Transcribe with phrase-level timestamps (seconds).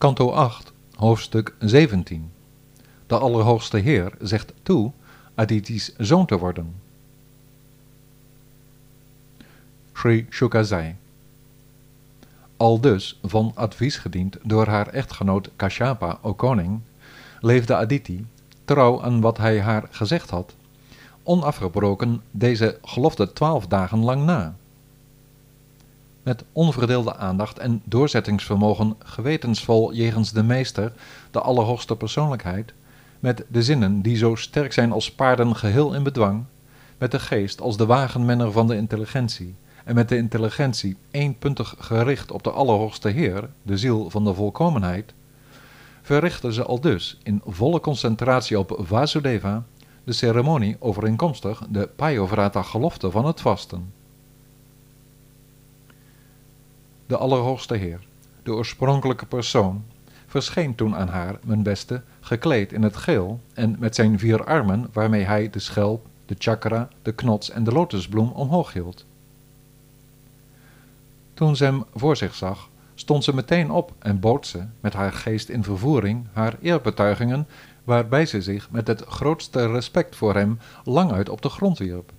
[0.00, 2.32] Kanto 8, hoofdstuk 17.
[3.06, 4.92] De Allerhoogste Heer zegt toe
[5.34, 6.74] Aditi's zoon te worden.
[9.92, 10.96] Sri Shukazai.
[12.56, 16.80] Al dus van advies gediend door haar echtgenoot Kashyapa, o koning,
[17.40, 18.26] leefde Aditi,
[18.64, 20.54] trouw aan wat hij haar gezegd had,
[21.22, 24.54] onafgebroken deze gelofte twaalf dagen lang na.
[26.22, 30.92] Met onverdeelde aandacht en doorzettingsvermogen gewetensvol jegens de meester,
[31.30, 32.74] de allerhoogste persoonlijkheid,
[33.20, 36.44] met de zinnen die zo sterk zijn als paarden geheel in bedwang,
[36.98, 42.32] met de geest als de wagenmenner van de intelligentie, en met de intelligentie eenpuntig gericht
[42.32, 45.14] op de Allerhoogste Heer, de ziel van de volkomenheid,
[46.02, 49.64] verrichten ze al dus in volle concentratie op Vasudeva
[50.04, 53.92] de ceremonie overeenkomstig de Payovrata gelofte van het vasten.
[57.10, 58.00] De Allerhoogste Heer,
[58.42, 59.84] de oorspronkelijke persoon,
[60.26, 64.88] verscheen toen aan haar, mijn beste, gekleed in het geel en met zijn vier armen
[64.92, 69.04] waarmee hij de schelp, de chakra, de knots en de lotusbloem omhoog hield.
[71.34, 75.12] Toen ze hem voor zich zag, stond ze meteen op en bood ze, met haar
[75.12, 77.46] geest in vervoering, haar eerbetuigingen,
[77.84, 82.12] waarbij ze zich met het grootste respect voor hem languit op de grond wierp.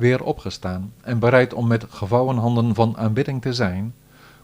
[0.00, 3.94] Weer opgestaan en bereid om met gevouwen handen van aanbidding te zijn,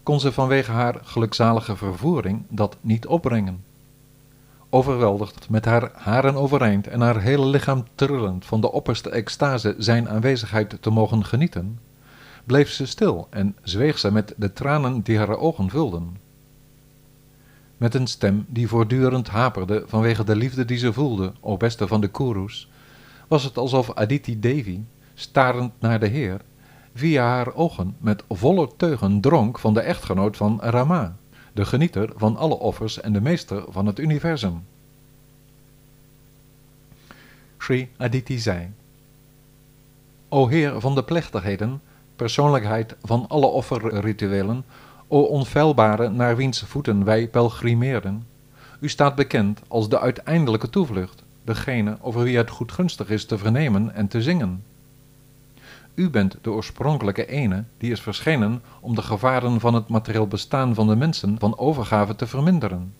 [0.03, 3.63] kon ze vanwege haar gelukzalige vervoering dat niet opbrengen.
[4.69, 10.09] Overweldigd met haar haren overeind en haar hele lichaam trillend van de opperste extase zijn
[10.09, 11.79] aanwezigheid te mogen genieten,
[12.45, 16.17] bleef ze stil en zweeg ze met de tranen die haar ogen vulden.
[17.77, 22.01] Met een stem die voortdurend haperde vanwege de liefde die ze voelde, o beste van
[22.01, 22.69] de Kurus,
[23.27, 24.85] was het alsof Aditi Devi,
[25.19, 26.41] starend naar de Heer,
[26.93, 31.15] via haar ogen met volle teugen dronk van de echtgenoot van Rama,
[31.53, 34.63] de genieter van alle offers en de meester van het universum.
[37.57, 38.71] Sri Aditi zei,
[40.29, 41.81] O Heer van de plechtigheden,
[42.15, 44.65] persoonlijkheid van alle offerrituelen,
[45.07, 48.27] o onfeilbare naar wiens voeten wij pelgrimeerden,
[48.79, 53.93] u staat bekend als de uiteindelijke toevlucht, degene over wie het goedgunstig is te vernemen
[53.93, 54.63] en te zingen.
[55.97, 60.73] U bent de oorspronkelijke ene die is verschenen om de gevaren van het materieel bestaan
[60.73, 62.93] van de mensen van overgave te verminderen.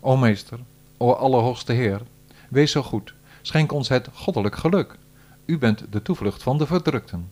[0.00, 0.58] O meester,
[0.96, 2.02] o allerhoogste Heer,
[2.48, 4.98] wees zo goed, schenk ons het goddelijk geluk.
[5.44, 7.30] U bent de toevlucht van de verdrukten.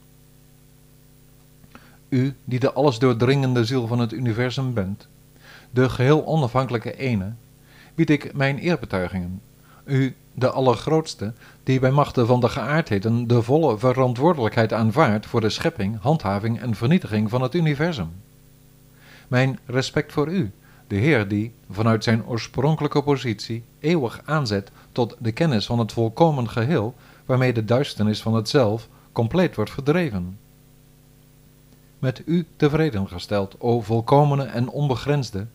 [2.08, 5.08] U, die de alles doordringende ziel van het universum bent,
[5.70, 7.32] de geheel onafhankelijke ene,
[7.94, 9.40] bied ik mijn eerbetuigingen.
[9.86, 11.32] U, de allergrootste,
[11.62, 16.74] die bij machten van de geaardheden de volle verantwoordelijkheid aanvaardt voor de schepping, handhaving en
[16.74, 18.10] vernietiging van het universum.
[19.28, 20.52] Mijn respect voor u,
[20.86, 26.48] de Heer die, vanuit zijn oorspronkelijke positie, eeuwig aanzet tot de kennis van het volkomen
[26.48, 26.94] geheel,
[27.24, 30.38] waarmee de duisternis van het zelf compleet wordt verdreven
[31.98, 35.46] met u tevreden gesteld, o volkomene en onbegrensde,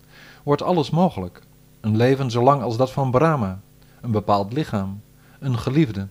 [0.43, 1.41] wordt alles mogelijk.
[1.81, 3.59] Een leven zolang als dat van Brahma,
[4.01, 5.01] een bepaald lichaam,
[5.39, 6.07] een geliefde,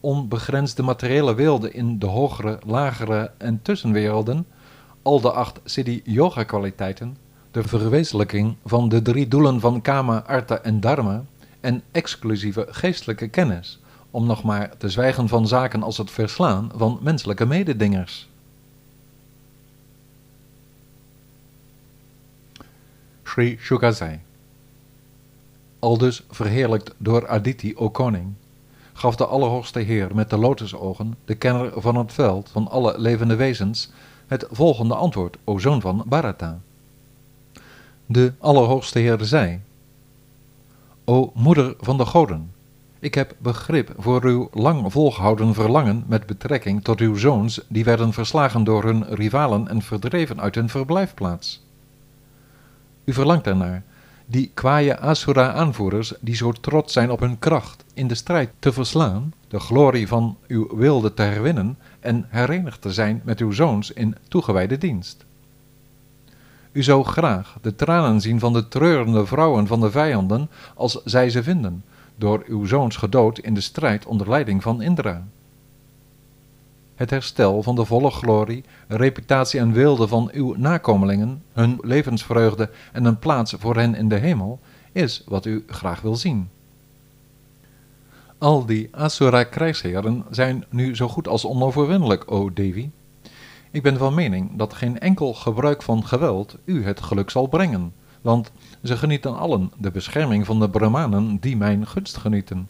[0.00, 4.46] onbegrensde materiële werelden in de hogere, lagere en tussenwerelden,
[5.02, 7.16] al de acht siddhi-yoga-kwaliteiten,
[7.50, 11.24] de verwezenlijking van de drie doelen van Kama, Artha en Dharma
[11.60, 13.80] en exclusieve geestelijke kennis,
[14.10, 18.28] om nog maar te zwijgen van zaken als het verslaan van menselijke mededingers.
[23.22, 24.25] Sri Shukazai.
[25.78, 28.34] Aldus verheerlijkt door Aditi, o koning,
[28.92, 33.36] gaf de Allerhoogste Heer met de lotusogen, de kenner van het veld van alle levende
[33.36, 33.90] wezens,
[34.26, 36.60] het volgende antwoord, o zoon van Bharata.
[38.06, 39.60] De Allerhoogste Heer zei,
[41.04, 42.50] O moeder van de goden,
[42.98, 48.12] ik heb begrip voor uw lang volgehouden verlangen met betrekking tot uw zoons die werden
[48.12, 51.64] verslagen door hun rivalen en verdreven uit hun verblijfplaats.
[53.04, 53.84] U verlangt ernaar,
[54.26, 59.32] die kwaaie Asura-aanvoerders die zo trots zijn op hun kracht in de strijd te verslaan,
[59.48, 64.16] de glorie van uw wilde te herwinnen en herenigd te zijn met uw zoons in
[64.28, 65.24] toegewijde dienst.
[66.72, 71.30] U zou graag de tranen zien van de treurende vrouwen van de vijanden als zij
[71.30, 71.84] ze vinden,
[72.16, 75.26] door uw zoons gedood in de strijd onder leiding van Indra
[76.96, 83.04] het herstel van de volle glorie, reputatie en wilde van uw nakomelingen, hun levensvreugde en
[83.04, 84.60] een plaats voor hen in de hemel,
[84.92, 86.48] is wat u graag wil zien.
[88.38, 92.90] Al die Asura-krijgsheren zijn nu zo goed als onoverwinnelijk, o Devi.
[93.70, 97.92] Ik ben van mening dat geen enkel gebruik van geweld u het geluk zal brengen,
[98.20, 98.52] want
[98.82, 102.68] ze genieten allen de bescherming van de Brahmanen die mijn gunst genieten.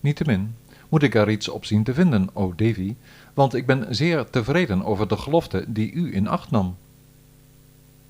[0.00, 0.54] Niettemin
[0.92, 2.96] moet ik er iets op zien te vinden, o Devi,
[3.34, 6.76] want ik ben zeer tevreden over de gelofte die u in acht nam.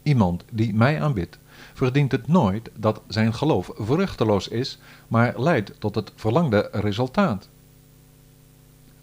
[0.02, 1.38] Iemand die mij aanbidt,
[1.74, 7.48] verdient het nooit dat zijn geloof vruchteloos is, maar leidt tot het verlangde resultaat.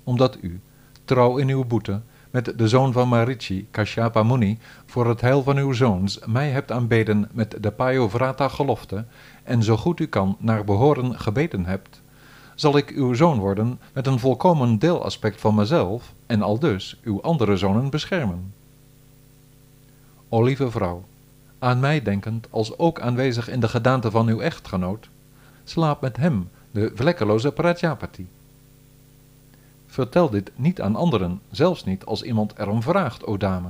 [0.04, 0.60] Omdat u,
[1.06, 5.58] trouw in uw boete, met de zoon van Marichi, Kashyapa Muni, voor het heil van
[5.58, 9.06] uw zoons, mij hebt aanbeden met de Payovrata gelofte,
[9.44, 12.02] en zo goed u kan naar behoren gebeten hebt,
[12.60, 17.58] zal ik uw zoon worden met een volkomen deelaspect van mezelf, en aldus uw andere
[17.58, 18.54] zonen beschermen.
[20.30, 21.04] O lieve vrouw,
[21.60, 25.10] aan mij denkend als ook aanwezig in de gedaante van uw echtgenoot,
[25.64, 28.28] slaap met hem, de vlekkeloze Prajapati.
[29.88, 33.70] Vertel dit niet aan anderen, zelfs niet als iemand erom vraagt, o dame.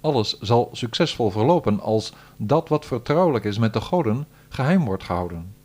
[0.00, 5.55] Alles zal succesvol verlopen als dat wat vertrouwelijk is met de goden geheim wordt gehouden.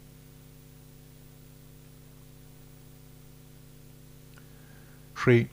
[5.21, 5.49] Sri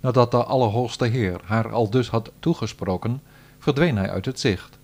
[0.00, 3.22] Nadat de Allerhoogste Heer haar al dus had toegesproken,
[3.58, 4.78] verdween hij uit het zicht.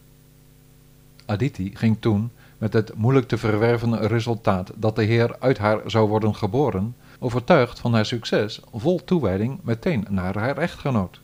[1.27, 6.09] Aditi ging toen, met het moeilijk te verwerven resultaat dat de Heer uit haar zou
[6.09, 11.21] worden geboren, overtuigd van haar succes, vol toewijding meteen naar haar echtgenoot.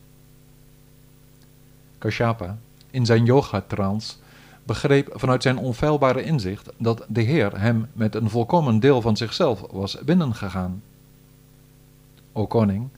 [1.99, 2.59] Kashyapa,
[2.91, 4.15] in zijn yoga-trance,
[4.65, 9.65] begreep vanuit zijn onfeilbare inzicht dat de Heer hem met een volkomen deel van zichzelf
[9.71, 10.83] was binnengegaan.
[12.37, 12.89] O koning,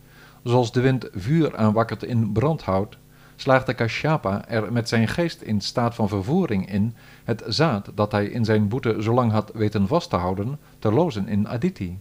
[0.42, 2.98] zoals de wind vuur aanwakkert in brandhout,
[3.36, 6.94] slaagde Kashyapa er met zijn geest in staat van vervoering in
[7.24, 10.92] het zaad dat hij in zijn boete zo lang had weten vast te houden, te
[10.92, 11.98] lozen in Aditi.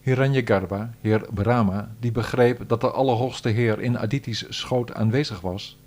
[0.00, 5.78] Hiranyagarbha, heer Brahma, die begreep dat de Allerhoogste Heer in Aditi's schoot aanwezig was,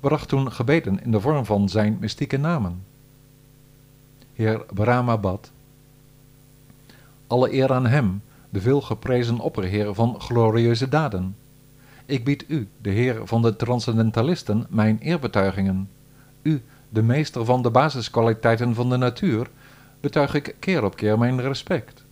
[0.00, 2.84] bracht toen gebeden in de vorm van zijn mystieke namen.
[4.34, 5.50] Heer Brahma bad,
[7.26, 8.22] alle eer aan hem,
[8.54, 11.36] de veelgeprezen opperheer van glorieuze daden.
[12.06, 15.88] Ik bied u, de Heer van de transcendentalisten, mijn eerbetuigingen.
[16.42, 19.50] U, de meester van de basiskwaliteiten van de natuur,
[20.00, 22.04] betuig ik keer op keer mijn respect.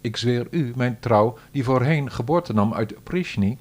[0.00, 3.58] Ik zweer u mijn trouw, die voorheen geboorte nam uit Prishni,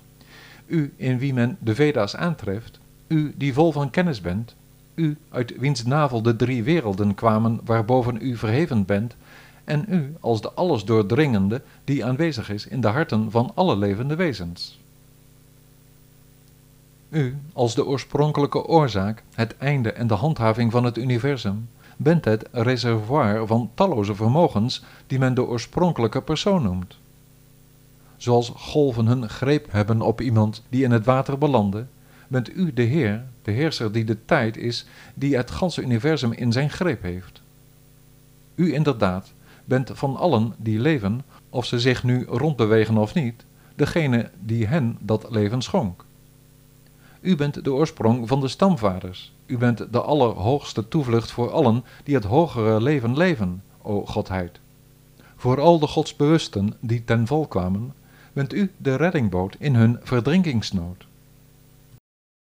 [0.66, 4.56] u in wie men de Veda's aantreft, u die vol van kennis bent,
[4.96, 9.16] u uit wiens navel de drie werelden kwamen waarboven u verheven bent,
[9.64, 14.16] en u als de alles doordringende die aanwezig is in de harten van alle levende
[14.16, 14.80] wezens.
[17.10, 22.48] U, als de oorspronkelijke oorzaak, het einde en de handhaving van het universum, bent het
[22.52, 26.98] reservoir van talloze vermogens die men de oorspronkelijke persoon noemt.
[28.18, 31.86] Zoals golven hun greep hebben op iemand die in het water belandde,
[32.28, 36.52] bent u de Heer, de heerser die de tijd is, die het ganse universum in
[36.52, 37.42] zijn greep heeft.
[38.56, 39.34] U inderdaad
[39.72, 43.46] bent van allen die leven, of ze zich nu rondbewegen of niet,
[43.76, 46.06] degene die hen dat leven schonk.
[47.22, 49.34] U bent de oorsprong van de stamvaders.
[49.46, 54.60] U bent de allerhoogste toevlucht voor allen die het hogere leven leven, o Godheid.
[55.36, 57.94] Voor al de godsbewusten die ten val kwamen,
[58.34, 61.06] bent u de reddingboot in hun verdrinkingsnood.